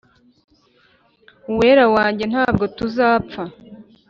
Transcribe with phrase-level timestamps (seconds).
[1.51, 3.43] uwera wanjye’ ntabwo tuzapfa